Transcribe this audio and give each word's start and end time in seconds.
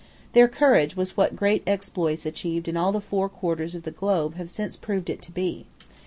Their 0.33 0.47
courage 0.47 0.95
was 0.95 1.15
what 1.15 1.35
great 1.35 1.61
exploits 1.67 2.25
achieved 2.25 2.67
in 2.67 2.75
all 2.75 2.91
the 2.91 2.99
four 2.99 3.29
quarters 3.29 3.75
of 3.75 3.83
the 3.83 3.91
globe 3.91 4.33
have 4.33 4.49
since 4.49 4.75
proved 4.75 5.11
it 5.11 5.21
to 5.21 5.31
be. 5.31 5.67